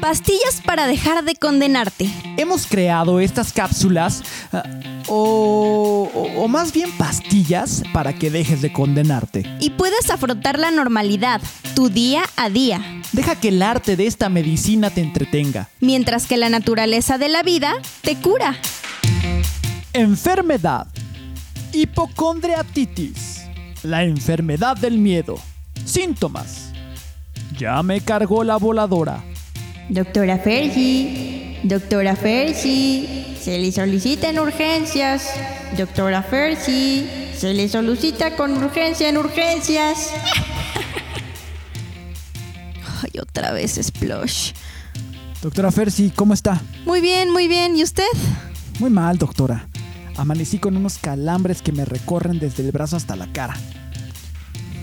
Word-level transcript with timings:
Pastillas 0.00 0.62
para 0.64 0.86
dejar 0.86 1.24
de 1.24 1.34
condenarte. 1.34 2.08
Hemos 2.38 2.66
creado 2.66 3.20
estas 3.20 3.52
cápsulas, 3.52 4.22
ah, 4.52 4.62
o, 5.08 6.08
o- 6.14 6.42
o 6.44 6.48
más 6.48 6.72
bien 6.72 6.90
pastillas, 6.96 7.82
para 7.92 8.14
que 8.14 8.30
dejes 8.30 8.62
de 8.62 8.72
condenarte. 8.72 9.44
Y 9.60 9.70
puedes 9.70 10.08
afrontar 10.10 10.58
la 10.58 10.70
normalidad, 10.70 11.40
tu 11.74 11.90
día 11.90 12.22
a 12.36 12.48
día. 12.48 12.80
Deja 13.12 13.34
que 13.38 13.48
el 13.48 13.60
arte 13.62 13.96
de 13.96 14.06
esta 14.06 14.28
medicina 14.30 14.88
te 14.90 15.02
entretenga. 15.02 15.68
Mientras 15.80 16.26
que 16.26 16.38
la 16.38 16.48
naturaleza 16.48 17.18
de 17.18 17.28
la 17.28 17.42
vida 17.42 17.74
te 18.00 18.16
cura. 18.16 18.56
Enfermedad. 19.92 20.86
Hipocondriatitis. 21.72 23.42
La 23.82 24.04
enfermedad 24.04 24.76
del 24.76 24.98
miedo. 24.98 25.38
Síntomas. 25.84 26.70
Ya 27.58 27.82
me 27.82 28.00
cargó 28.00 28.44
la 28.44 28.56
voladora. 28.56 29.22
Doctora 29.90 30.38
Fergie, 30.38 31.58
doctora 31.64 32.14
Fergie, 32.14 33.36
se 33.42 33.58
le 33.58 33.72
solicita 33.72 34.30
en 34.30 34.38
urgencias. 34.38 35.24
Doctora 35.76 36.22
Fergie, 36.22 37.34
se 37.36 37.52
le 37.52 37.68
solicita 37.68 38.36
con 38.36 38.56
urgencia 38.56 39.08
en 39.08 39.18
urgencias. 39.18 40.06
Ay, 43.02 43.10
otra 43.20 43.50
vez 43.50 43.80
Splosh. 43.82 44.52
Doctora 45.42 45.72
Fersi, 45.72 46.12
¿cómo 46.14 46.34
está? 46.34 46.60
Muy 46.86 47.00
bien, 47.00 47.32
muy 47.32 47.48
bien. 47.48 47.76
¿Y 47.76 47.82
usted? 47.82 48.04
Muy 48.78 48.90
mal, 48.90 49.18
doctora. 49.18 49.66
Amanecí 50.16 50.60
con 50.60 50.76
unos 50.76 50.98
calambres 50.98 51.62
que 51.62 51.72
me 51.72 51.84
recorren 51.84 52.38
desde 52.38 52.62
el 52.62 52.70
brazo 52.70 52.96
hasta 52.96 53.16
la 53.16 53.26
cara. 53.32 53.56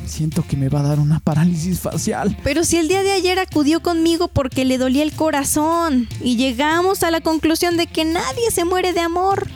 Siento 0.07 0.43
que 0.47 0.57
me 0.57 0.69
va 0.69 0.79
a 0.79 0.83
dar 0.83 0.99
una 0.99 1.19
parálisis 1.19 1.79
facial. 1.79 2.37
Pero 2.43 2.63
si 2.63 2.77
el 2.77 2.87
día 2.87 3.03
de 3.03 3.11
ayer 3.11 3.39
acudió 3.39 3.81
conmigo 3.81 4.27
porque 4.29 4.65
le 4.65 4.77
dolía 4.77 5.03
el 5.03 5.11
corazón 5.11 6.07
y 6.21 6.37
llegamos 6.37 7.03
a 7.03 7.11
la 7.11 7.21
conclusión 7.21 7.77
de 7.77 7.87
que 7.87 8.05
nadie 8.05 8.51
se 8.51 8.65
muere 8.65 8.93
de 8.93 9.01
amor. 9.01 9.47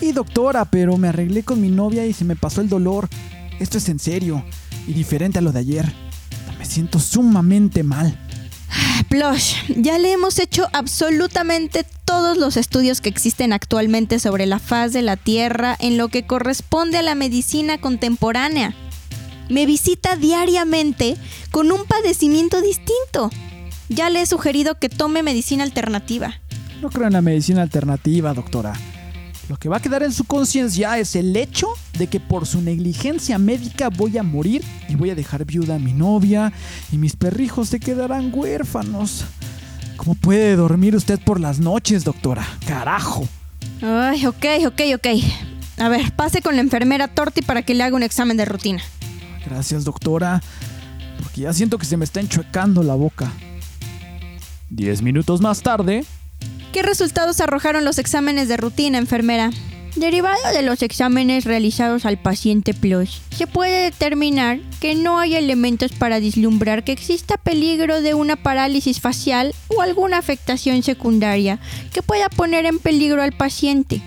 Sí, 0.00 0.12
doctora, 0.12 0.64
pero 0.64 0.96
me 0.96 1.08
arreglé 1.08 1.42
con 1.42 1.60
mi 1.60 1.68
novia 1.68 2.06
y 2.06 2.12
se 2.12 2.24
me 2.24 2.36
pasó 2.36 2.60
el 2.60 2.68
dolor. 2.68 3.08
Esto 3.60 3.78
es 3.78 3.88
en 3.88 3.98
serio 3.98 4.44
y 4.86 4.92
diferente 4.92 5.38
a 5.38 5.42
lo 5.42 5.52
de 5.52 5.60
ayer. 5.60 5.92
Me 6.58 6.64
siento 6.64 6.98
sumamente 6.98 7.82
mal. 7.82 8.18
Plush, 9.08 9.54
ya 9.76 9.98
le 9.98 10.12
hemos 10.12 10.38
hecho 10.38 10.68
absolutamente 10.72 11.86
todos 12.04 12.36
los 12.36 12.56
estudios 12.56 13.00
que 13.00 13.08
existen 13.08 13.52
actualmente 13.52 14.18
sobre 14.18 14.46
la 14.46 14.58
faz 14.58 14.92
de 14.92 15.02
la 15.02 15.16
Tierra 15.16 15.76
en 15.78 15.96
lo 15.96 16.08
que 16.08 16.26
corresponde 16.26 16.98
a 16.98 17.02
la 17.02 17.14
medicina 17.14 17.78
contemporánea. 17.78 18.74
Me 19.48 19.66
visita 19.66 20.16
diariamente 20.16 21.16
con 21.50 21.72
un 21.72 21.84
padecimiento 21.86 22.60
distinto. 22.60 23.30
Ya 23.88 24.10
le 24.10 24.22
he 24.22 24.26
sugerido 24.26 24.78
que 24.78 24.88
tome 24.88 25.22
medicina 25.22 25.64
alternativa. 25.64 26.34
No 26.82 26.90
creo 26.90 27.06
en 27.06 27.14
la 27.14 27.22
medicina 27.22 27.62
alternativa, 27.62 28.34
doctora. 28.34 28.74
Lo 29.48 29.56
que 29.56 29.70
va 29.70 29.78
a 29.78 29.80
quedar 29.80 30.02
en 30.02 30.12
su 30.12 30.24
conciencia 30.24 30.98
es 30.98 31.16
el 31.16 31.34
hecho 31.34 31.68
de 31.98 32.06
que 32.06 32.20
por 32.20 32.46
su 32.46 32.60
negligencia 32.60 33.38
médica 33.38 33.88
voy 33.88 34.18
a 34.18 34.22
morir 34.22 34.62
y 34.88 34.94
voy 34.94 35.08
a 35.10 35.14
dejar 35.14 35.46
viuda 35.46 35.76
a 35.76 35.78
mi 35.78 35.94
novia 35.94 36.52
y 36.92 36.98
mis 36.98 37.16
perrijos 37.16 37.70
se 37.70 37.80
quedarán 37.80 38.30
huérfanos. 38.34 39.24
¿Cómo 39.96 40.14
puede 40.14 40.54
dormir 40.54 40.94
usted 40.94 41.18
por 41.18 41.40
las 41.40 41.58
noches, 41.58 42.04
doctora? 42.04 42.46
Carajo. 42.66 43.26
Ay, 43.80 44.26
ok, 44.26 44.44
ok, 44.66 44.80
ok. 44.94 45.06
A 45.78 45.88
ver, 45.88 46.12
pase 46.12 46.42
con 46.42 46.54
la 46.54 46.60
enfermera 46.60 47.08
Torti 47.08 47.40
para 47.40 47.62
que 47.62 47.74
le 47.74 47.84
haga 47.84 47.96
un 47.96 48.02
examen 48.02 48.36
de 48.36 48.44
rutina. 48.44 48.82
Gracias, 49.48 49.84
doctora. 49.84 50.42
Porque 51.22 51.42
ya 51.42 51.52
siento 51.52 51.78
que 51.78 51.86
se 51.86 51.96
me 51.96 52.04
está 52.04 52.20
enchuecando 52.20 52.82
la 52.82 52.94
boca. 52.94 53.30
Diez 54.70 55.00
minutos 55.02 55.40
más 55.40 55.62
tarde, 55.62 56.04
¿Qué 56.72 56.82
resultados 56.82 57.40
arrojaron 57.40 57.84
los 57.84 57.98
exámenes 57.98 58.48
de 58.48 58.58
rutina, 58.58 58.98
enfermera? 58.98 59.50
Derivado 59.96 60.38
de 60.52 60.62
los 60.62 60.82
exámenes 60.82 61.44
realizados 61.44 62.04
al 62.04 62.18
paciente 62.18 62.74
Plus, 62.74 63.22
se 63.30 63.46
puede 63.46 63.84
determinar 63.84 64.60
que 64.78 64.94
no 64.94 65.18
hay 65.18 65.34
elementos 65.34 65.92
para 65.92 66.20
vislumbrar 66.20 66.84
que 66.84 66.92
exista 66.92 67.38
peligro 67.38 68.02
de 68.02 68.14
una 68.14 68.36
parálisis 68.36 69.00
facial 69.00 69.54
o 69.68 69.80
alguna 69.80 70.18
afectación 70.18 70.82
secundaria 70.82 71.58
que 71.92 72.02
pueda 72.02 72.28
poner 72.28 72.66
en 72.66 72.78
peligro 72.78 73.22
al 73.22 73.32
paciente. 73.32 74.02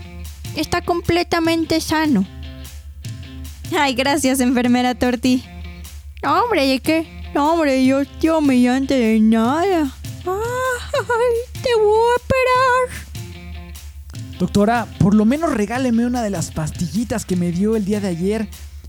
Está 0.55 0.81
completamente 0.81 1.81
sano. 1.81 2.25
Ay, 3.77 3.93
gracias, 3.93 4.39
enfermera 4.39 4.95
Torti. 4.95 5.43
No, 6.23 6.43
hombre, 6.43 6.67
¿de 6.67 6.79
qué? 6.79 7.07
No, 7.33 7.53
hombre, 7.53 7.85
yo 7.85 8.01
estoy 8.01 8.29
humillante 8.29 8.93
de 8.93 9.19
nada. 9.19 9.91
Ay, 10.25 11.61
te 11.61 11.69
voy 11.75 12.11
a 12.11 12.15
esperar. 12.17 12.89
doctora, 14.39 14.87
por 14.99 15.13
lo 15.13 15.25
menos 15.25 15.53
regáleme 15.53 16.05
una 16.05 16.21
de 16.21 16.29
las 16.29 16.51
pastillitas 16.51 17.25
que 17.25 17.35
me 17.35 17.51
dio 17.51 17.75
el 17.75 17.85
día 17.85 17.99
de 17.99 18.09
ayer. 18.09 18.47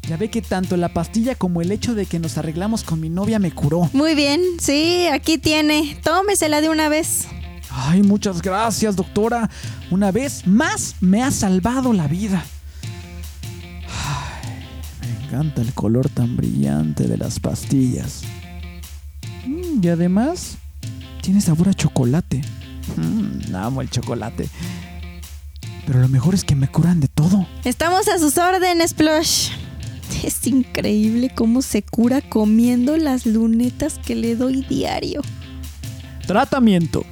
Ya 0.09 0.16
ve 0.16 0.31
que 0.31 0.43
tanto 0.43 0.76
la 0.76 0.93
pastilla 0.93 1.37
como 1.37 1.62
el 1.62 1.70
hecho 1.70 1.94
de 1.94 2.06
que 2.06 2.19
nos 2.19 2.37
arreglamos 2.37 2.82
con 2.82 3.00
mi 3.00 3.09
novia 3.09 3.38
me 3.38 3.53
curó. 3.53 3.88
Muy 3.93 4.16
bien, 4.16 4.41
sí, 4.59 5.06
aquí 5.06 5.38
tiene. 5.38 5.97
Tómesela 6.03 6.60
de 6.60 6.69
una 6.69 6.88
vez. 6.88 7.28
Ay, 7.70 8.03
muchas 8.03 8.43
gracias, 8.43 8.97
doctora. 8.97 9.49
Una 9.91 10.10
vez 10.10 10.47
más 10.47 10.97
me 11.00 11.22
ha 11.22 11.31
salvado 11.31 11.93
la 11.93 12.09
vida. 12.09 12.44
Encanta 15.32 15.62
el 15.62 15.72
color 15.72 16.10
tan 16.10 16.37
brillante 16.37 17.09
de 17.09 17.16
las 17.16 17.41
pastillas. 17.41 18.20
Mm, 19.47 19.82
y 19.82 19.88
además, 19.88 20.59
tiene 21.22 21.41
sabor 21.41 21.70
a 21.70 21.72
chocolate. 21.72 22.43
Mm, 22.98 23.54
amo 23.54 23.81
el 23.81 23.88
chocolate. 23.88 24.47
Pero 25.87 26.00
lo 26.00 26.09
mejor 26.10 26.34
es 26.34 26.44
que 26.44 26.54
me 26.54 26.69
curan 26.69 27.00
de 27.00 27.09
todo. 27.09 27.47
Estamos 27.65 28.09
a 28.09 28.19
sus 28.19 28.37
órdenes, 28.37 28.93
Plush. 28.93 29.48
Es 30.22 30.47
increíble 30.47 31.32
cómo 31.34 31.62
se 31.62 31.82
cura 31.82 32.20
comiendo 32.20 32.99
las 32.99 33.25
lunetas 33.25 33.99
que 33.99 34.14
le 34.14 34.37
doy 34.37 34.66
diario. 34.69 35.22
Tratamiento. 36.26 37.06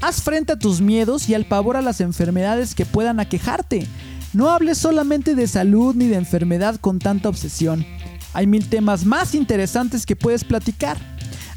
Haz 0.00 0.22
frente 0.22 0.54
a 0.54 0.58
tus 0.58 0.80
miedos 0.80 1.28
y 1.28 1.34
al 1.34 1.44
pavor 1.44 1.76
a 1.76 1.82
las 1.82 2.00
enfermedades 2.00 2.74
que 2.74 2.86
puedan 2.86 3.20
aquejarte. 3.20 3.86
No 4.32 4.48
hables 4.48 4.78
solamente 4.78 5.34
de 5.34 5.46
salud 5.46 5.94
ni 5.94 6.06
de 6.06 6.16
enfermedad 6.16 6.76
con 6.76 6.98
tanta 6.98 7.28
obsesión. 7.28 7.84
Hay 8.32 8.46
mil 8.46 8.66
temas 8.66 9.04
más 9.04 9.34
interesantes 9.34 10.06
que 10.06 10.16
puedes 10.16 10.42
platicar. 10.42 10.96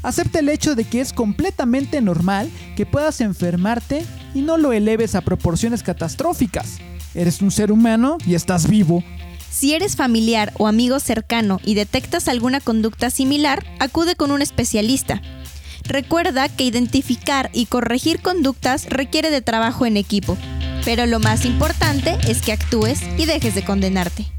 Acepta 0.02 0.40
el 0.40 0.50
hecho 0.50 0.74
de 0.74 0.84
que 0.84 1.00
es 1.00 1.14
completamente 1.14 2.02
normal 2.02 2.50
que 2.76 2.84
puedas 2.84 3.22
enfermarte 3.22 4.04
y 4.34 4.42
no 4.42 4.58
lo 4.58 4.74
eleves 4.74 5.14
a 5.14 5.22
proporciones 5.22 5.82
catastróficas. 5.82 6.78
Eres 7.14 7.40
un 7.40 7.50
ser 7.50 7.72
humano 7.72 8.18
y 8.26 8.34
estás 8.34 8.68
vivo. 8.68 9.02
Si 9.50 9.72
eres 9.72 9.96
familiar 9.96 10.52
o 10.58 10.66
amigo 10.66 11.00
cercano 11.00 11.60
y 11.64 11.74
detectas 11.74 12.28
alguna 12.28 12.60
conducta 12.60 13.08
similar, 13.08 13.64
acude 13.78 14.16
con 14.16 14.30
un 14.30 14.42
especialista. 14.42 15.22
Recuerda 15.84 16.50
que 16.50 16.64
identificar 16.64 17.48
y 17.54 17.66
corregir 17.66 18.20
conductas 18.20 18.84
requiere 18.90 19.30
de 19.30 19.40
trabajo 19.40 19.86
en 19.86 19.96
equipo, 19.96 20.36
pero 20.86 21.04
lo 21.04 21.18
más 21.18 21.44
importante 21.44 22.16
es 22.28 22.40
que 22.40 22.52
actúes 22.52 23.00
y 23.18 23.26
dejes 23.26 23.56
de 23.56 23.64
condenarte. 23.64 24.35